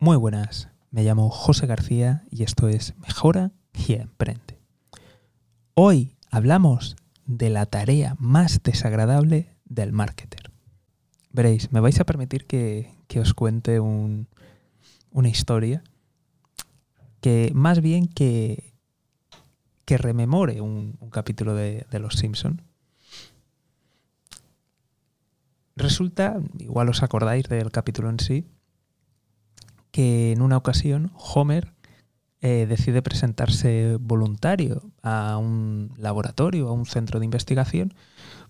Muy 0.00 0.16
buenas, 0.16 0.68
me 0.92 1.02
llamo 1.02 1.28
José 1.28 1.66
García 1.66 2.22
y 2.30 2.44
esto 2.44 2.68
es 2.68 2.96
Mejora 2.98 3.50
y 3.74 3.94
Emprende. 3.94 4.60
Hoy 5.74 6.14
hablamos 6.30 6.94
de 7.26 7.50
la 7.50 7.66
tarea 7.66 8.14
más 8.20 8.62
desagradable 8.62 9.56
del 9.64 9.90
marketer. 9.90 10.52
Veréis, 11.32 11.72
me 11.72 11.80
vais 11.80 11.98
a 11.98 12.04
permitir 12.04 12.46
que, 12.46 12.94
os 13.20 13.34
cuente 13.34 13.80
una 13.80 15.28
historia 15.28 15.82
que 17.20 17.50
más 17.52 17.80
bien 17.80 18.06
que, 18.06 18.74
que 19.84 19.98
rememore 19.98 20.60
un, 20.60 20.96
capítulo 21.10 21.56
de, 21.56 21.86
de 21.90 21.98
Los 21.98 22.14
Simpson. 22.14 22.62
Resulta, 25.74 26.40
igual 26.60 26.88
os 26.88 27.02
acordáis 27.02 27.48
del 27.48 27.72
capítulo 27.72 28.10
en 28.10 28.20
sí, 28.20 28.46
que 29.98 30.30
en 30.30 30.42
una 30.42 30.56
ocasión 30.56 31.10
Homer 31.16 31.74
eh, 32.40 32.66
decide 32.68 33.02
presentarse 33.02 33.96
voluntario 33.98 34.92
a 35.02 35.36
un 35.38 35.92
laboratorio, 35.96 36.68
a 36.68 36.72
un 36.72 36.86
centro 36.86 37.18
de 37.18 37.24
investigación, 37.24 37.92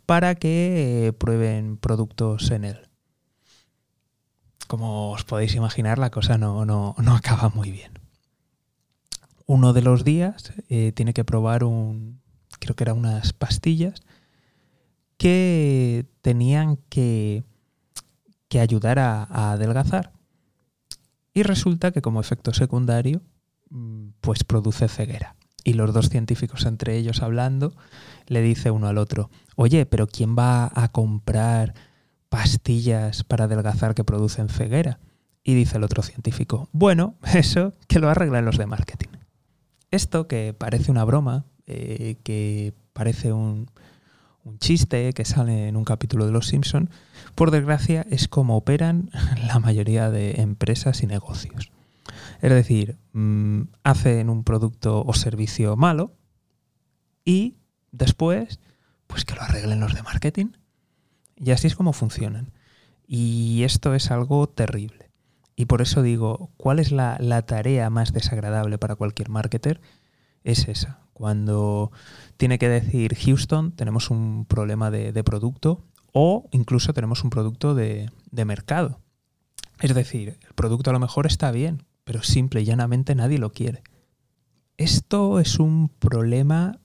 para 0.04 0.34
que 0.34 1.06
eh, 1.06 1.12
prueben 1.14 1.78
productos 1.78 2.50
en 2.50 2.66
él. 2.66 2.90
Como 4.66 5.10
os 5.10 5.24
podéis 5.24 5.54
imaginar, 5.54 5.98
la 5.98 6.10
cosa 6.10 6.36
no, 6.36 6.66
no, 6.66 6.94
acaba 7.16 7.48
muy 7.48 7.70
bien. 7.70 7.92
Uno 9.46 9.72
de 9.72 9.80
los 9.80 10.04
días 10.04 10.52
eh, 10.68 10.92
tiene 10.92 11.14
que 11.14 11.24
probar 11.24 11.64
un, 11.64 12.20
creo 12.58 12.76
que 12.76 12.84
eran 12.84 12.98
unas 12.98 13.32
pastillas, 13.32 14.02
que 15.16 16.04
tenían 16.20 16.76
que, 16.90 17.42
que 18.48 18.60
ayudar 18.60 18.98
a 18.98 19.52
adelgazar. 19.52 20.17
Y 21.38 21.44
resulta 21.44 21.92
que 21.92 22.02
como 22.02 22.18
efecto 22.20 22.52
secundario, 22.52 23.22
mm, 23.70 24.08
pues 24.20 24.42
produce 24.42 24.88
ceguera. 24.88 25.36
Y 25.62 25.74
los 25.74 25.94
dos 25.94 26.08
científicos 26.08 26.66
entre 26.66 26.96
ellos 26.96 27.22
hablando, 27.22 27.76
le 28.26 28.42
dice 28.42 28.72
uno 28.72 28.88
al 28.88 28.98
otro, 28.98 29.30
oye, 29.54 29.86
pero 29.86 30.08
¿quién 30.08 30.36
va 30.36 30.68
a 30.74 30.88
comprar 30.88 31.74
pastillas 32.28 33.22
para 33.22 33.44
adelgazar 33.44 33.94
que 33.94 34.02
producen 34.02 34.48
ceguera? 34.48 34.98
Y 35.44 35.54
dice 35.54 35.76
el 35.76 35.84
otro 35.84 36.02
científico, 36.02 36.68
bueno, 36.72 37.14
eso 37.32 37.72
que 37.86 38.00
lo 38.00 38.10
arreglan 38.10 38.44
los 38.44 38.58
de 38.58 38.66
marketing. 38.66 39.10
Esto 39.92 40.26
que 40.26 40.56
parece 40.58 40.90
una 40.90 41.04
broma, 41.04 41.44
eh, 41.68 42.16
que 42.24 42.74
parece 42.92 43.32
un, 43.32 43.70
un 44.48 44.58
chiste 44.58 45.12
que 45.12 45.24
sale 45.24 45.68
en 45.68 45.76
un 45.76 45.84
capítulo 45.84 46.26
de 46.26 46.32
Los 46.32 46.48
Simpson, 46.48 46.90
por 47.34 47.50
desgracia 47.50 48.06
es 48.10 48.28
como 48.28 48.56
operan 48.56 49.10
la 49.46 49.58
mayoría 49.58 50.10
de 50.10 50.40
empresas 50.40 51.02
y 51.02 51.06
negocios. 51.06 51.70
Es 52.40 52.50
decir, 52.50 52.96
mm, 53.12 53.62
hacen 53.84 54.30
un 54.30 54.44
producto 54.44 55.04
o 55.04 55.12
servicio 55.14 55.76
malo 55.76 56.14
y 57.24 57.56
después, 57.92 58.60
pues 59.06 59.24
que 59.24 59.34
lo 59.34 59.42
arreglen 59.42 59.80
los 59.80 59.94
de 59.94 60.02
marketing. 60.02 60.46
Y 61.36 61.50
así 61.50 61.66
es 61.66 61.76
como 61.76 61.92
funcionan. 61.92 62.52
Y 63.06 63.62
esto 63.62 63.94
es 63.94 64.10
algo 64.10 64.48
terrible. 64.48 65.10
Y 65.56 65.66
por 65.66 65.82
eso 65.82 66.02
digo, 66.02 66.50
¿cuál 66.56 66.78
es 66.78 66.92
la, 66.92 67.16
la 67.20 67.42
tarea 67.42 67.90
más 67.90 68.12
desagradable 68.12 68.78
para 68.78 68.96
cualquier 68.96 69.28
marketer? 69.28 69.80
Es 70.44 70.68
esa, 70.68 71.00
cuando 71.18 71.90
tiene 72.36 72.60
que 72.60 72.68
decir 72.68 73.16
Houston, 73.16 73.72
tenemos 73.72 74.08
un 74.10 74.44
problema 74.44 74.88
de, 74.90 75.24
producto 75.24 75.84
o 76.12 76.48
incluso 76.52 76.94
tenemos 76.94 77.24
un 77.24 77.30
producto 77.30 77.74
de, 77.74 78.10
mercado. 78.30 79.00
Es 79.80 79.94
decir, 79.96 80.38
el 80.40 80.54
producto 80.54 80.90
a 80.90 80.92
lo 80.92 81.00
mejor 81.00 81.26
está 81.26 81.50
bien, 81.50 81.82
pero 82.04 82.22
simple 82.22 82.60
y 82.60 82.64
llanamente 82.64 83.16
nadie 83.16 83.38
lo 83.38 83.50
quiere. 83.50 83.82
Esto 84.76 85.40
es 85.40 85.58
un 85.58 85.88
problema 85.88 86.78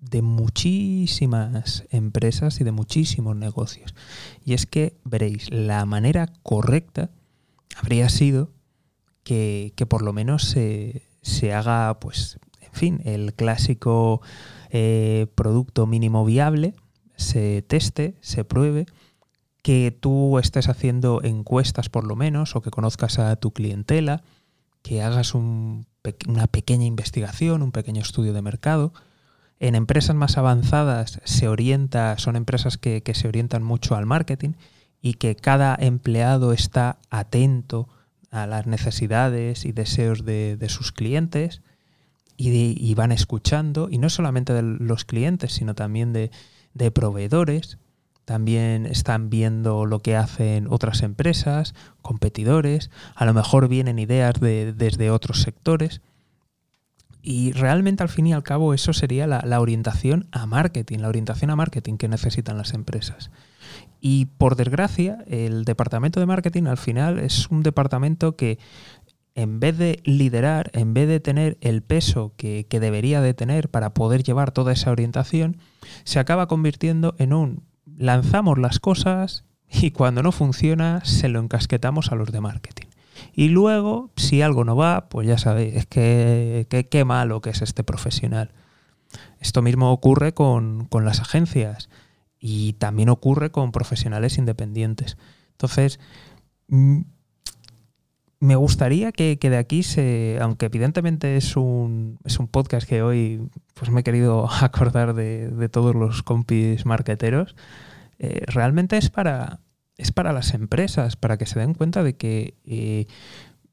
de 0.00 0.20
muchísimas 0.20 1.84
empresas 1.90 2.60
y 2.60 2.64
de 2.64 2.72
muchísimos 2.72 3.36
negocios. 3.36 3.94
Y 4.44 4.54
es 4.54 4.66
que, 4.66 4.96
veréis, 5.04 5.48
la 5.52 5.86
manera 5.86 6.32
correcta 6.42 7.10
habría 7.76 8.08
sido 8.08 8.50
que, 9.22 9.72
por 9.88 10.02
lo 10.02 10.12
menos 10.12 10.42
se, 10.42 11.02
se 11.22 11.54
haga 11.54 12.00
pues 12.00 12.38
fin, 12.76 13.00
el 13.04 13.34
clásico 13.34 14.22
eh, 14.70 15.26
producto 15.34 15.86
mínimo 15.86 16.24
viable, 16.24 16.74
se 17.16 17.62
teste, 17.62 18.14
se 18.20 18.44
pruebe, 18.44 18.86
que 19.62 19.96
tú 19.98 20.38
estés 20.38 20.68
haciendo 20.68 21.22
encuestas 21.24 21.88
por 21.88 22.04
lo 22.04 22.14
menos 22.14 22.54
o 22.54 22.60
que 22.60 22.70
conozcas 22.70 23.18
a 23.18 23.34
tu 23.36 23.52
clientela, 23.52 24.22
que 24.82 25.02
hagas 25.02 25.34
una 25.34 26.46
pequeña 26.50 26.84
investigación, 26.84 27.62
un 27.62 27.72
pequeño 27.72 28.00
estudio 28.02 28.32
de 28.32 28.42
mercado. 28.42 28.92
En 29.58 29.74
empresas 29.74 30.14
más 30.14 30.38
avanzadas 30.38 31.20
se 31.24 31.48
orienta, 31.48 32.16
son 32.18 32.36
empresas 32.36 32.76
que, 32.76 33.02
se 33.14 33.26
orientan 33.28 33.64
mucho 33.64 33.96
al 33.96 34.06
marketing 34.06 34.52
y 35.02 35.14
que 35.14 35.34
cada 35.34 35.74
empleado 35.74 36.52
está 36.52 36.98
atento 37.10 37.88
a 38.30 38.46
las 38.46 38.66
necesidades 38.66 39.64
y 39.64 39.72
deseos 39.72 40.24
de 40.24 40.66
sus 40.68 40.92
clientes 40.92 41.62
y, 42.36 42.94
van 42.94 43.12
escuchando, 43.12 43.88
y 43.90 43.98
no 43.98 44.10
solamente 44.10 44.52
de 44.52 44.62
los 44.62 45.04
clientes, 45.04 45.52
sino 45.52 45.74
también 45.74 46.12
de, 46.12 46.30
proveedores, 46.90 47.78
también 48.24 48.86
están 48.86 49.30
viendo 49.30 49.86
lo 49.86 50.02
que 50.02 50.16
hacen 50.16 50.66
otras 50.68 51.02
empresas, 51.02 51.74
competidores, 52.02 52.90
a 53.14 53.24
lo 53.24 53.34
mejor 53.34 53.68
vienen 53.68 53.98
ideas 53.98 54.34
de, 54.40 54.72
desde 54.72 55.10
otros 55.10 55.42
sectores. 55.42 56.00
Y 57.22 57.52
realmente 57.52 58.04
al 58.04 58.08
fin 58.08 58.28
y 58.28 58.32
al 58.32 58.44
cabo 58.44 58.72
eso 58.72 58.92
sería 58.92 59.26
la, 59.26 59.60
orientación 59.60 60.28
a 60.30 60.46
marketing, 60.46 61.00
la 61.00 61.08
orientación 61.08 61.50
a 61.50 61.56
marketing 61.56 61.96
que 61.96 62.08
necesitan 62.08 62.56
las 62.56 62.72
empresas. 62.72 63.30
Y 64.00 64.26
por 64.26 64.54
desgracia, 64.54 65.24
el 65.26 65.64
departamento 65.64 66.20
de 66.20 66.26
marketing 66.26 66.64
al 66.64 66.76
final 66.76 67.18
es 67.18 67.48
un 67.48 67.64
departamento 67.64 68.36
que 68.36 68.60
en 69.36 69.60
vez 69.60 69.76
de 69.76 70.00
liderar, 70.04 70.70
en 70.72 70.94
vez 70.94 71.06
de 71.06 71.20
tener 71.20 71.58
el 71.60 71.82
peso 71.82 72.32
que, 72.36 72.66
debería 72.68 73.20
de 73.20 73.34
tener 73.34 73.68
para 73.68 73.92
poder 73.92 74.22
llevar 74.22 74.50
toda 74.50 74.72
esa 74.72 74.90
orientación, 74.90 75.58
se 76.04 76.18
acaba 76.18 76.48
convirtiendo 76.48 77.14
en 77.18 77.34
un 77.34 77.62
lanzamos 77.98 78.58
las 78.58 78.80
cosas 78.80 79.44
y 79.70 79.90
cuando 79.90 80.22
no 80.22 80.32
funciona 80.32 81.04
se 81.04 81.28
lo 81.28 81.38
encasquetamos 81.38 82.10
a 82.10 82.16
los 82.16 82.32
de 82.32 82.40
marketing. 82.40 82.86
Y 83.34 83.48
luego, 83.48 84.10
si 84.16 84.40
algo 84.40 84.64
no 84.64 84.74
va, 84.74 85.10
pues 85.10 85.28
ya 85.28 85.36
sabéis, 85.36 85.76
es 85.76 85.86
que 85.86 86.66
qué 86.90 87.04
malo 87.04 87.42
que 87.42 87.50
es 87.50 87.60
este 87.60 87.84
profesional. 87.84 88.52
Esto 89.38 89.60
mismo 89.60 89.92
ocurre 89.92 90.32
con, 90.32 90.86
con 90.86 91.04
las 91.04 91.20
agencias 91.20 91.90
y 92.40 92.72
también 92.74 93.10
ocurre 93.10 93.50
con 93.50 93.70
profesionales 93.70 94.38
independientes. 94.38 95.18
Entonces, 95.52 96.00
mm, 96.68 97.02
me 98.38 98.56
gustaría 98.56 99.12
que, 99.12 99.38
de 99.40 99.56
aquí 99.56 99.82
se, 99.82 100.38
aunque 100.40 100.66
evidentemente 100.66 101.36
es 101.36 101.56
un, 101.56 102.18
es 102.24 102.38
un 102.38 102.48
podcast 102.48 102.86
que 102.86 103.02
hoy 103.02 103.48
pues 103.74 103.90
me 103.90 104.00
he 104.00 104.04
querido 104.04 104.48
acordar 104.60 105.14
de, 105.14 105.68
todos 105.70 105.94
los 105.94 106.22
compis 106.22 106.84
marqueteros, 106.84 107.56
eh, 108.18 108.42
realmente 108.46 108.96
es 108.96 109.10
para, 109.10 109.60
es 109.96 110.12
para 110.12 110.32
las 110.32 110.54
empresas, 110.54 111.16
para 111.16 111.38
que 111.38 111.46
se 111.46 111.58
den 111.58 111.74
cuenta 111.74 112.02
de 112.02 112.16
que 112.16 112.54
eh, 112.64 113.06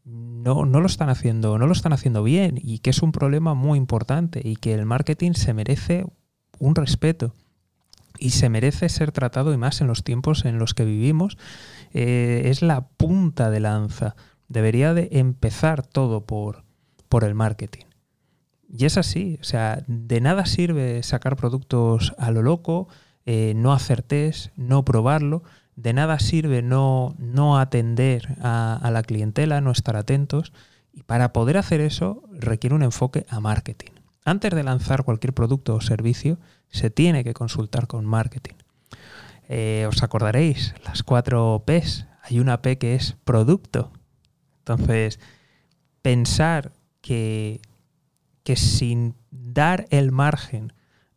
no, 0.05 0.65
no, 0.65 0.79
lo 0.79 0.87
están 0.87 1.09
haciendo, 1.09 1.57
no 1.57 1.67
lo 1.67 1.73
están 1.73 1.93
haciendo 1.93 2.23
bien 2.23 2.59
y 2.61 2.79
que 2.79 2.89
es 2.89 3.01
un 3.01 3.11
problema 3.11 3.53
muy 3.53 3.77
importante 3.77 4.41
y 4.43 4.55
que 4.55 4.73
el 4.73 4.85
marketing 4.85 5.33
se 5.33 5.53
merece 5.53 6.05
un 6.59 6.75
respeto 6.75 7.33
y 8.19 8.31
se 8.31 8.49
merece 8.49 8.89
ser 8.89 9.11
tratado 9.11 9.53
y 9.53 9.57
más 9.57 9.81
en 9.81 9.87
los 9.87 10.03
tiempos 10.03 10.45
en 10.45 10.59
los 10.59 10.73
que 10.73 10.85
vivimos. 10.85 11.37
Eh, 11.93 12.43
es 12.45 12.61
la 12.61 12.87
punta 12.87 13.49
de 13.49 13.59
lanza 13.59 14.15
Debería 14.53 14.93
de 14.93 15.09
empezar 15.13 15.83
todo 15.83 16.27
por, 16.27 16.63
por 17.09 17.23
el 17.23 17.33
marketing. 17.33 17.85
Y 18.69 18.85
es 18.85 18.97
así, 18.99 19.39
o 19.41 19.43
sea, 19.43 19.83
de 19.87 20.21
nada 20.21 20.45
sirve 20.45 21.01
sacar 21.01 21.35
productos 21.35 22.13
a 22.19 22.29
lo 22.29 22.43
loco, 22.43 22.87
eh, 23.25 23.53
no 23.55 23.73
hacer 23.73 24.03
test, 24.03 24.51
no 24.55 24.85
probarlo, 24.85 25.41
de 25.75 25.93
nada 25.93 26.19
sirve 26.19 26.61
no, 26.61 27.15
no 27.17 27.57
atender 27.57 28.37
a, 28.43 28.87
la 28.93 29.01
clientela, 29.01 29.59
no 29.59 29.71
estar 29.71 29.95
atentos. 29.95 30.53
Y 30.93 31.01
para 31.01 31.33
poder 31.33 31.57
hacer 31.57 31.81
eso 31.81 32.21
requiere 32.31 32.75
un 32.75 32.83
enfoque 32.83 33.25
a 33.29 33.39
marketing. 33.39 33.93
Antes 34.23 34.53
de 34.53 34.61
lanzar 34.61 35.03
cualquier 35.03 35.33
producto 35.33 35.73
o 35.73 35.81
servicio, 35.81 36.37
se 36.69 36.91
tiene 36.91 37.23
que 37.23 37.33
consultar 37.33 37.87
con 37.87 38.05
marketing. 38.05 38.53
Eh, 39.49 39.87
os 39.89 40.03
acordaréis, 40.03 40.75
las 40.85 41.01
cuatro 41.01 41.63
Ps. 41.65 42.05
Hay 42.21 42.39
una 42.39 42.61
P 42.61 42.77
que 42.77 42.93
es 42.93 43.17
producto, 43.23 43.91
entonces, 44.65 45.19
pensar 46.01 46.71
que, 47.01 47.59
que 48.43 48.55
sin 48.55 49.15
dar 49.29 49.85
el 49.89 50.13
margen 50.13 50.71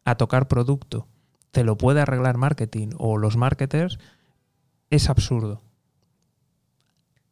a 0.04 0.16
tocar 0.16 0.48
producto 0.48 1.06
te 1.52 1.62
lo 1.62 1.76
puede 1.78 2.00
arreglar 2.00 2.36
marketing 2.36 2.88
o 2.98 3.18
los 3.18 3.36
marketers 3.36 3.98
es 4.90 5.08
absurdo. 5.08 5.62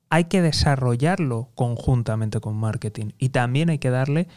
hay 0.09 0.25
que 0.27 0.41
desarrollarlo 0.41 1.51
conjuntamente 1.57 2.41
con 2.41 2.55
marketing 2.57 3.11
y 3.19 3.31
también 3.31 3.71
hay 3.71 3.79
que 3.79 3.91
darle 3.91 4.29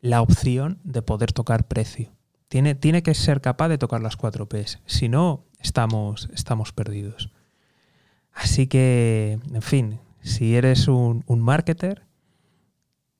la 0.00 0.20
opción 0.20 0.80
de 0.82 1.02
poder 1.02 1.32
tocar 1.32 1.68
precio. 1.68 2.12
Tiene, 2.48 2.74
tiene 2.74 3.04
que 3.04 3.14
ser 3.14 3.40
capaz 3.40 3.68
de 3.68 3.78
tocar 3.78 4.02
las 4.02 4.16
4 4.16 4.48
Ps, 4.48 4.80
si 4.86 5.08
no, 5.08 5.44
estamos, 5.60 6.28
estamos 6.34 6.72
perdidos. 6.72 7.30
Así 8.32 8.66
que, 8.66 9.38
en 9.52 9.62
fin, 9.62 10.00
si 10.26 10.56
eres 10.56 10.88
un, 10.88 11.22
un 11.26 11.40
marketer, 11.40 12.02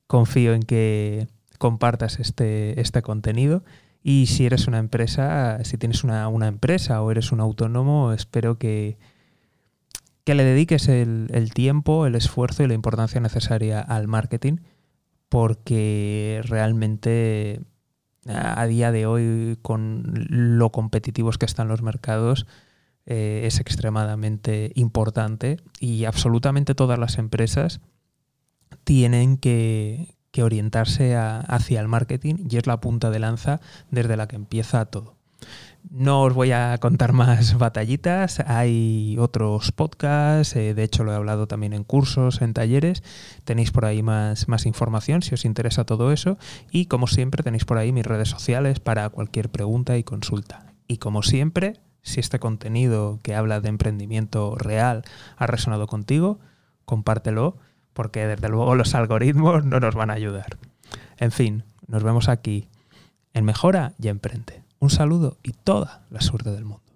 confío 0.07 0.53
en 0.53 0.61
que 0.61 1.27
compartas 1.57 2.19
este, 2.19 2.79
este 2.81 3.01
contenido. 3.01 3.63
Y 4.03 4.27
si 4.27 4.45
eres 4.45 4.67
una 4.67 4.77
empresa, 4.77 5.63
si 5.63 5.77
tienes 5.77 6.03
una, 6.03 6.27
una 6.27 6.47
empresa 6.47 7.01
o 7.01 7.09
eres 7.09 7.31
un 7.31 7.39
autónomo, 7.39 8.13
espero 8.13 8.57
que, 8.57 8.97
que 10.23 10.35
le 10.35 10.43
dediques 10.43 10.87
el, 10.89 11.27
el, 11.31 11.53
tiempo, 11.53 12.05
el 12.05 12.15
esfuerzo 12.15 12.63
y 12.63 12.67
la 12.67 12.73
importancia 12.73 13.19
necesaria 13.19 13.79
al 13.79 14.07
marketing, 14.07 14.57
porque 15.29 16.41
realmente 16.45 17.61
a 18.27 18.65
día 18.65 18.91
de 18.91 19.05
hoy, 19.05 19.57
con 19.61 20.03
lo 20.29 20.71
competitivos 20.71 21.37
que 21.37 21.45
están 21.45 21.69
los 21.69 21.81
mercados, 21.81 22.45
eh, 23.09 23.43
es 23.45 23.61
extremadamente 23.61 24.73
importante 24.75 25.61
y 25.79 26.03
absolutamente 26.03 26.75
todas 26.75 26.99
las 26.99 27.17
empresas 27.17 27.79
tienen 28.83 29.37
que, 29.37 30.15
orientarse 30.39 31.15
hacia 31.15 31.81
el 31.81 31.87
marketing 31.87 32.35
y 32.47 32.57
es 32.57 32.67
la 32.67 32.79
punta 32.79 33.09
de 33.09 33.17
lanza 33.17 33.59
desde 33.89 34.15
la 34.17 34.27
que 34.27 34.35
empieza 34.35 34.85
todo. 34.85 35.15
No 35.89 36.21
os 36.21 36.35
voy 36.35 36.51
a 36.51 36.77
contar 36.77 37.11
más 37.11 37.57
batallitas, 37.57 38.39
hay 38.41 39.15
otros 39.17 39.71
podcasts, 39.71 40.55
eh, 40.55 40.75
de 40.75 40.83
hecho 40.83 41.03
lo 41.03 41.11
he 41.11 41.15
hablado 41.15 41.47
también 41.47 41.73
en 41.73 41.83
cursos, 41.83 42.43
en 42.43 42.53
talleres, 42.53 43.01
tenéis 43.45 43.71
por 43.71 43.85
ahí 43.85 44.03
más 44.03 44.65
información 44.67 45.23
si 45.23 45.33
os 45.33 45.43
interesa 45.43 45.85
todo 45.85 46.11
eso 46.11 46.37
y 46.69 46.85
como 46.85 47.07
siempre 47.07 47.41
tenéis 47.41 47.65
por 47.65 47.79
ahí 47.79 47.91
mis 47.91 48.05
redes 48.05 48.29
sociales 48.29 48.79
para 48.79 49.09
cualquier 49.09 49.49
pregunta 49.49 49.97
y 49.97 50.03
consulta. 50.03 50.67
Y 50.87 50.97
como 50.97 51.23
siempre, 51.23 51.81
si 52.07 52.21
este 52.21 52.39
contenido 52.39 53.19
que 53.21 53.35
habla 53.35 53.59
de 53.59 53.67
emprendimiento 53.67 54.55
real 54.55 55.03
ha 55.35 55.45
resonado 55.45 55.87
contigo, 55.87 56.39
compártelo 56.85 57.57
porque 57.93 58.25
desde 58.25 58.47
luego 58.47 58.75
los 58.75 58.95
algoritmos 58.95 59.65
no 59.65 59.79
nos 59.79 59.93
van 59.93 60.09
a 60.09 60.13
ayudar. 60.13 60.57
En 61.17 61.31
fin, 61.31 61.63
nos 61.87 62.03
vemos 62.03 62.29
aquí 62.29 62.69
en 63.33 63.43
Mejora 63.43 63.93
y 63.99 64.07
Emprende. 64.07 64.63
Un 64.79 64.89
saludo 64.89 65.37
y 65.43 65.51
toda 65.51 66.05
la 66.09 66.21
suerte 66.21 66.51
del 66.51 66.63
mundo. 66.63 66.86